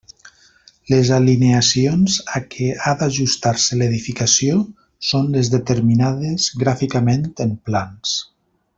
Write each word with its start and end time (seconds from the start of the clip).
Les 0.91 1.09
alineacions 1.17 2.15
a 2.39 2.41
què 2.55 2.71
ha 2.87 2.95
d'ajustar-se 3.03 3.79
l'edificació 3.83 4.57
són 5.11 5.31
les 5.37 5.55
determinades 5.59 6.51
gràficament 6.65 7.33
en 7.47 7.57
plans. 7.71 8.17